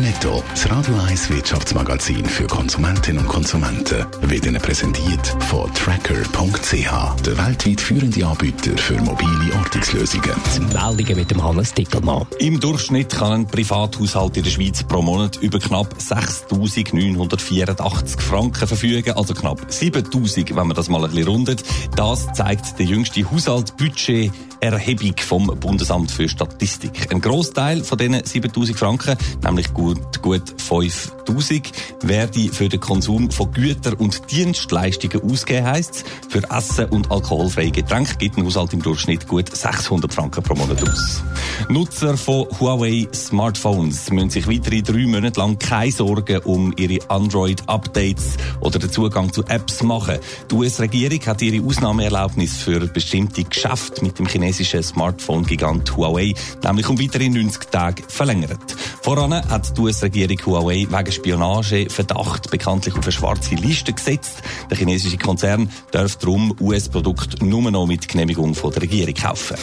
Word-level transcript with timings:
Netto, 0.00 0.42
das 0.50 0.70
Radio 0.70 0.94
1 0.96 1.30
Wirtschaftsmagazin 1.30 2.24
für 2.24 2.46
Konsumentinnen 2.46 3.24
und 3.24 3.28
Konsumenten, 3.28 4.06
wird 4.22 4.46
Ihnen 4.46 4.60
präsentiert 4.60 5.26
von 5.48 5.72
Tracker.ch, 5.74 7.22
der 7.22 7.38
weltweit 7.38 7.80
führende 7.80 8.26
Anbieter 8.26 8.76
für 8.78 9.00
mobile 9.02 9.54
Ortungslösungen. 9.58 10.32
Meldungen 10.72 11.16
mit 11.16 11.30
dem 11.30 11.44
Hannes 11.44 11.74
Dickelmann. 11.74 12.26
Im 12.38 12.60
Durchschnitt 12.60 13.10
kann 13.10 13.32
ein 13.32 13.46
Privathaushalt 13.46 14.36
in 14.36 14.44
der 14.44 14.50
Schweiz 14.50 14.82
pro 14.82 15.02
Monat 15.02 15.36
über 15.36 15.58
knapp 15.58 15.94
6.984 15.98 18.20
Franken 18.20 18.66
verfügen, 18.66 19.12
also 19.12 19.34
knapp 19.34 19.60
7.000, 19.68 20.56
wenn 20.56 20.68
man 20.68 20.76
das 20.76 20.88
mal 20.88 21.04
ein 21.04 21.10
bisschen 21.10 21.28
rundet. 21.28 21.62
Das 21.96 22.32
zeigt 22.32 22.78
der 22.78 22.86
jüngste 22.86 23.30
Haushaltsbudget 23.30 24.32
Erhebung 24.62 25.14
vom 25.18 25.46
Bundesamt 25.58 26.12
für 26.12 26.28
Statistik. 26.28 27.12
Ein 27.12 27.20
Großteil 27.20 27.82
von 27.82 27.98
diesen 27.98 28.24
7000 28.24 28.78
Franken, 28.78 29.16
nämlich 29.42 29.74
gut, 29.74 30.22
gut 30.22 30.54
5000, 30.56 31.72
werde 32.02 32.48
für 32.52 32.68
den 32.68 32.78
Konsum 32.78 33.30
von 33.32 33.50
Gütern 33.52 33.94
und 33.94 34.30
Dienstleistungen 34.30 35.28
ausgeben, 35.28 35.66
heisst 35.66 36.04
Für 36.28 36.42
Essen 36.56 36.86
und 36.86 37.10
alkoholfreie 37.10 37.72
Getränke 37.72 38.14
gibt 38.16 38.38
ein 38.38 38.46
Haushalt 38.46 38.72
im 38.72 38.82
Durchschnitt 38.82 39.26
gut 39.26 39.54
600 39.54 40.14
Franken 40.14 40.44
pro 40.44 40.54
Monat 40.54 40.80
aus. 40.82 41.22
Nutzer 41.68 42.16
von 42.16 42.46
Huawei 42.60 43.08
Smartphones 43.12 44.10
müssen 44.10 44.30
sich 44.30 44.48
weitere 44.48 44.82
drei 44.82 45.06
Monate 45.06 45.40
lang 45.40 45.58
keine 45.58 45.90
Sorgen 45.90 46.38
um 46.44 46.72
ihre 46.76 46.98
Android-Updates 47.10 48.36
oder 48.60 48.78
den 48.78 48.90
Zugang 48.90 49.32
zu 49.32 49.44
Apps 49.46 49.82
machen. 49.82 50.18
Die 50.50 50.54
US-Regierung 50.54 51.20
hat 51.26 51.42
ihre 51.42 51.64
Ausnahmeerlaubnis 51.64 52.58
für 52.58 52.80
bestimmte 52.86 53.42
Geschäfte 53.44 54.04
mit 54.04 54.18
dem 54.18 54.26
chinesischen 54.26 54.51
chinesischen 54.52 54.82
Smartphone-Gigant 54.82 55.96
Huawei 55.96 56.34
nämlich 56.62 56.88
um 56.88 57.00
weitere 57.00 57.28
90 57.28 57.70
Tage 57.70 58.02
verlängert. 58.06 58.76
Voran 59.00 59.32
hat 59.32 59.76
die 59.76 59.80
US-Regierung 59.80 60.38
Huawei 60.44 60.86
wegen 60.90 61.12
Spionageverdacht 61.12 62.50
bekanntlich 62.50 62.94
auf 62.94 63.04
eine 63.04 63.12
schwarze 63.12 63.54
Liste 63.54 63.94
gesetzt. 63.94 64.42
Der 64.70 64.76
chinesische 64.76 65.16
Konzern 65.16 65.70
darf 65.90 66.16
darum 66.16 66.54
US-Produkte 66.60 67.44
nur 67.44 67.70
noch 67.70 67.86
mit 67.86 68.06
Genehmigung 68.08 68.54
von 68.54 68.72
der 68.72 68.82
Regierung 68.82 69.14
kaufen. 69.14 69.56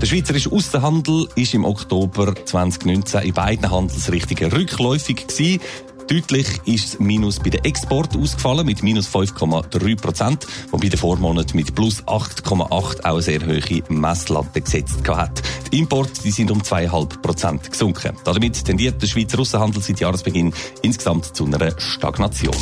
Der 0.00 0.06
schweizerische 0.06 0.52
Außenhandel 0.52 1.28
ist 1.34 1.54
im 1.54 1.64
Oktober 1.64 2.34
2019 2.44 3.22
in 3.22 3.34
beiden 3.34 3.70
Handelsrichtungen 3.70 4.52
rückläufig 4.52 5.26
gewesen. 5.26 5.60
Deutlich 6.06 6.46
ist 6.66 6.94
das 6.94 7.00
Minus 7.00 7.38
bei 7.38 7.48
den 7.48 7.64
Export 7.64 8.14
ausgefallen 8.14 8.66
mit 8.66 8.82
minus 8.82 9.08
5,3 9.08 10.00
Prozent, 10.00 10.46
wobei 10.70 10.88
der 10.88 10.98
Vormonat 10.98 11.54
mit 11.54 11.74
plus 11.74 12.02
8,8 12.04 12.70
auch 12.70 12.94
eine 13.02 13.22
sehr 13.22 13.40
hohe 13.40 13.82
Messlatte 13.88 14.60
gesetzt 14.60 15.08
hat. 15.08 15.42
Die 15.72 15.78
Importe 15.78 16.22
die 16.22 16.30
sind 16.30 16.50
um 16.50 16.60
2,5 16.60 17.22
Prozent 17.22 17.70
gesunken. 17.70 18.16
Damit 18.24 18.64
tendiert 18.64 19.00
der 19.00 19.06
Schweizer 19.06 19.38
Russenhandel 19.38 19.82
seit 19.82 20.00
Jahresbeginn 20.00 20.52
insgesamt 20.82 21.34
zu 21.34 21.46
einer 21.46 21.72
Stagnation. 21.80 22.54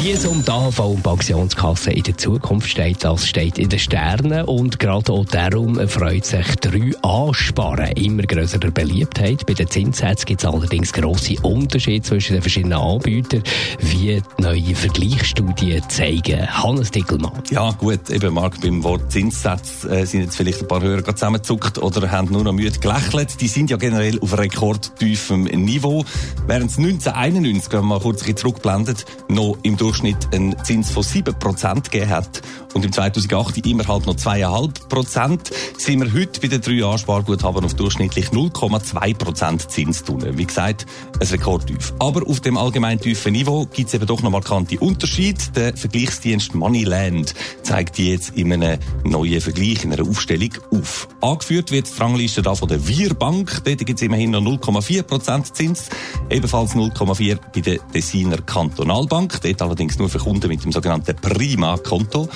Wie 0.00 0.10
es 0.10 0.26
um 0.26 0.44
die 0.44 0.50
AHV 0.50 0.80
und 0.80 1.02
Pensionskasse 1.02 1.92
in 1.92 2.02
der 2.02 2.16
Zukunft 2.16 2.68
steht, 2.68 3.04
das 3.04 3.26
steht 3.26 3.58
in 3.58 3.68
den 3.68 3.78
Sternen. 3.78 4.44
Und 4.44 4.78
gerade 4.78 5.12
auch 5.12 5.24
darum 5.24 5.76
freut 5.88 6.24
sich 6.24 6.46
3A 6.46 7.34
Sparen 7.34 7.92
immer 7.92 8.22
größerer 8.22 8.70
Beliebtheit. 8.70 9.46
Bei 9.46 9.54
den 9.54 9.68
Zinssätzen 9.68 10.26
gibt 10.26 10.42
es 10.42 10.48
allerdings 10.48 10.92
grosse 10.92 11.34
Unterschiede 11.42 12.02
zwischen 12.02 12.34
den 12.34 12.42
verschiedenen 12.42 12.78
Anbietern, 12.78 13.42
wie 13.80 14.20
neue 14.38 14.74
Vergleichsstudien 14.74 15.82
zeigen. 15.88 16.48
Hannes 16.48 16.90
Dickelmann. 16.90 17.42
Ja, 17.50 17.70
gut, 17.72 18.10
eben 18.10 18.34
Marc, 18.34 18.60
beim 18.60 18.82
Wort 18.82 19.10
Zinssatz 19.12 19.84
äh, 19.84 20.04
sind 20.04 20.22
jetzt 20.22 20.36
vielleicht 20.36 20.62
ein 20.62 20.68
paar 20.68 20.82
Hörer 20.82 21.14
zusammengezuckt 21.14 21.78
oder 21.78 22.10
haben 22.10 22.32
nur 22.32 22.44
noch 22.44 22.52
müde 22.52 22.78
gelächelt. 22.78 23.40
Die 23.40 23.48
sind 23.48 23.70
ja 23.70 23.76
generell 23.76 24.18
auf 24.20 24.36
rekordtiefem 24.36 25.44
Niveau. 25.44 26.04
Während 26.46 26.70
es 26.70 26.78
1991, 26.78 27.72
wenn 27.72 27.84
man 27.84 28.00
kurz 28.00 28.24
zurückblendet, 28.24 29.04
noch 29.28 29.56
im 29.62 29.76
Durchschnitt 29.82 30.32
einen 30.32 30.54
Zins 30.62 30.90
von 30.90 31.02
7% 31.02 31.82
gegeben 31.82 32.08
hat 32.08 32.40
und 32.72 32.84
im 32.84 32.92
2008 32.92 33.66
immer 33.66 33.84
halt 33.88 34.06
noch 34.06 34.14
2,5%, 34.14 35.52
sind 35.76 36.00
wir 36.00 36.12
heute 36.12 36.40
bei 36.40 36.46
den 36.46 36.60
drei 36.60 36.72
Jahren 36.74 37.00
auf 37.64 37.74
durchschnittlich 37.74 38.28
0,2% 38.28 39.68
Zins 39.68 40.04
tun. 40.04 40.24
Wie 40.38 40.44
gesagt, 40.44 40.86
ein 41.20 41.26
Rekordtief. 41.26 41.92
Aber 41.98 42.24
auf 42.28 42.38
dem 42.38 42.56
allgemein 42.56 43.00
tiefen 43.00 43.32
Niveau 43.32 43.66
gibt 43.66 43.88
es 43.88 43.94
eben 43.94 44.06
doch 44.06 44.22
noch 44.22 44.30
markante 44.30 44.78
Unterschiede. 44.78 45.40
Der 45.56 45.76
Vergleichsdienst 45.76 46.54
Moneyland 46.54 47.34
zeigt 47.64 47.98
die 47.98 48.10
jetzt 48.10 48.36
in 48.36 48.52
einem 48.52 48.78
neuen 49.02 49.40
Vergleich, 49.40 49.84
in 49.84 49.92
einer 49.92 50.08
Aufstellung 50.08 50.50
auf. 50.70 51.08
Angeführt 51.20 51.72
wird 51.72 51.88
die 51.92 52.00
Rangliste 52.00 52.42
da 52.42 52.54
von 52.54 52.68
der 52.68 52.86
Wir-Bank. 52.86 53.62
Dort 53.64 53.78
gibt 53.78 53.98
es 53.98 54.02
immerhin 54.02 54.30
noch 54.30 54.42
0,4% 54.42 55.52
Zins. 55.52 55.88
Ebenfalls 56.30 56.76
0,4 56.76 57.38
bei 57.52 57.60
der 57.60 57.78
Designer 57.92 58.38
Kantonalbank. 58.38 59.40
Dort 59.42 59.60
allerdings 59.72 59.98
nur 59.98 60.10
für 60.10 60.18
Kunden 60.18 60.48
mit 60.48 60.62
dem 60.62 60.70
sogenannten 60.70 61.16
Prima-Konto. 61.16 62.28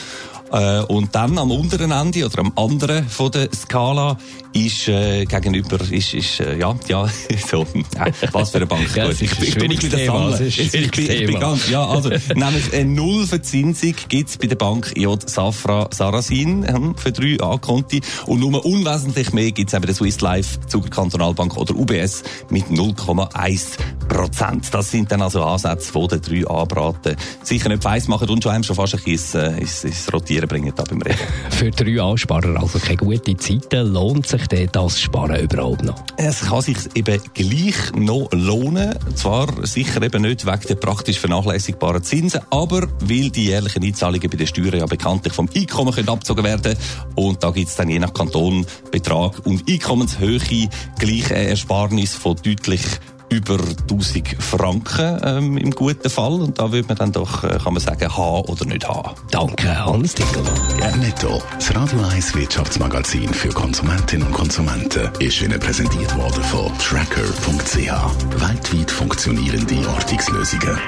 Äh, 0.53 0.81
und 0.83 1.15
dann 1.15 1.39
am 1.39 1.51
unteren 1.51 1.91
Ende 1.91 2.25
oder 2.25 2.39
am 2.39 2.53
anderen 2.57 3.07
von 3.09 3.31
der 3.33 3.49
Skala 3.53 4.17
ist 4.53 4.87
äh, 4.87 5.25
gegenüber 5.25 5.81
ist, 5.91 6.15
ist 6.15 6.39
äh, 6.39 6.57
ja 6.57 6.75
ja 6.87 7.09
so 7.51 7.63
äh, 7.63 8.13
was 8.31 8.51
für 8.51 8.59
eine 8.59 8.67
Bank 8.67 8.95
ja, 8.95 9.11
ich, 9.11 9.23
ich, 9.23 9.43
ich, 9.43 9.55
Thema, 9.57 10.41
ich, 10.41 10.59
ich, 10.61 10.75
ich, 10.75 10.91
bin, 10.93 11.11
ich 11.11 11.27
bin 11.27 11.41
ganz 11.41 11.69
ja 11.69 11.85
also 11.85 12.11
nämlich 12.35 12.73
eine 12.73 12.85
Nullverzinsung 12.85 13.95
gibt's 14.09 14.39
bei 14.39 14.47
der 14.47 14.55
Bank 14.55 14.93
J. 14.97 15.29
Safra 15.29 15.89
Sarasin 15.93 16.65
ähm, 16.69 16.95
für 16.97 17.11
drei 17.11 17.39
A-Konti 17.41 18.01
und 18.27 18.39
nur 18.39 18.65
unwesentlich 18.65 19.33
mehr 19.33 19.51
gibt's 19.51 19.75
eben 19.75 19.85
der 19.85 19.97
Swiss 19.97 20.21
Life 20.21 20.61
Zuger 20.69 20.91
Kantonalbank 20.91 21.57
oder 21.57 21.75
UBS 21.75 22.23
mit 22.51 22.67
0,1 22.67 23.79
Prozent. 24.09 24.73
Das 24.73 24.91
sind 24.91 25.11
dann 25.11 25.23
also 25.23 25.43
Ansätze, 25.43 25.93
die 25.93 26.07
der 26.09 26.19
drei 26.19 26.49
A-Braten 26.49 27.17
sicher 27.43 27.69
nicht 27.69 27.85
weiss 27.85 28.09
machen 28.09 28.29
und 28.29 28.43
schon 28.43 28.53
einem 28.53 28.65
schon 28.65 28.77
fast 28.77 28.95
ein 28.95 29.03
bisschen 29.03 29.59
ins, 29.59 29.85
ins 29.85 30.13
Rotieren 30.13 30.49
bringen 30.49 30.73
da 30.75 30.85
beim 30.85 31.03
Reden. 31.03 31.19
Für 31.51 31.71
drei 31.71 32.01
A-Sparer 32.01 32.61
also 32.61 32.79
keine 32.79 32.97
gute 32.97 33.37
Zeit. 33.37 33.73
Lohnt 33.73 34.27
sich 34.27 34.47
denn 34.47 34.69
das 34.73 35.01
Sparen 35.01 35.41
überhaupt 35.41 35.85
noch? 35.85 36.03
Es 36.17 36.41
kann 36.41 36.63
sich 36.63 36.79
eben 36.95 37.21
gleich 37.35 37.93
noch 37.95 38.29
lohnen. 38.33 38.95
Zwar 39.15 39.49
sicher 39.67 40.03
eben 40.03 40.23
nicht 40.23 40.47
wegen 40.47 40.67
der 40.69 40.75
praktisch 40.77 41.19
vernachlässigbaren 41.19 42.03
Zinsen, 42.03 42.41
aber 42.51 42.89
weil 43.01 43.31
die 43.31 43.47
jährlichen 43.47 43.83
Einzahlungen 43.83 44.31
bei 44.31 44.37
den 44.37 44.47
Steuern 44.47 44.79
ja 44.79 44.87
bekanntlich 44.87 45.33
vom 45.33 45.49
Einkommen 45.55 45.93
können 45.93 46.09
abgezogen 46.09 46.45
werden 46.45 46.77
und 47.15 47.43
da 47.43 47.51
gibt 47.51 47.69
es 47.69 47.77
dann 47.77 47.89
je 47.89 47.99
nach 47.99 48.15
Kanton 48.15 48.67
Betrag 48.91 49.45
und 49.47 49.69
Einkommenshöhe 49.69 50.69
gleich 50.99 51.31
eine 51.31 51.49
Ersparnis 51.49 52.15
von 52.15 52.37
deutlich 52.37 52.83
über 53.29 53.59
1000 53.91 54.37
Franken 54.43 55.21
ähm, 55.23 55.59
im 55.59 55.71
guten 55.71 56.09
Fall. 56.09 56.35
Und 56.35 56.59
da 56.59 56.73
würde 56.73 56.89
man 56.89 56.97
dann 56.97 57.13
doch, 57.13 57.45
äh, 57.45 57.59
kann 57.63 57.75
man 57.75 57.83
sagen, 57.83 58.17
haben 58.17 58.49
oder 58.49 58.65
nicht 58.65 58.87
haben. 58.89 59.15
Danke, 59.31 59.85
Hans 59.85 60.15
Dickelmann. 60.15 60.53
Ja. 60.81 60.97
Netto, 60.97 61.43
das 61.55 61.75
Radio 61.75 62.01
1 62.01 62.35
Wirtschaftsmagazin 62.35 63.33
für 63.33 63.49
Konsumentinnen 63.49 64.27
und 64.27 64.33
Konsumenten, 64.33 65.11
ist 65.19 65.41
Ihnen 65.43 65.59
präsentiert 65.59 66.17
worden 66.17 66.43
von 66.45 66.73
Tracker.ch. 66.79 68.41
Weltweit 68.41 68.91
funktionierende 68.91 69.89
Ortungslösungen. 69.89 70.79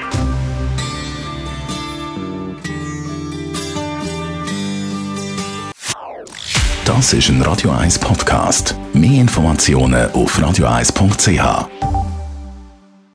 Das 6.85 7.13
ist 7.13 7.29
ein 7.29 7.39
Radio 7.43 7.69
1 7.69 7.99
Podcast. 7.99 8.75
Mehr 8.93 9.21
Informationen 9.21 10.11
auf 10.11 10.39
radio1.ch. 10.39 11.98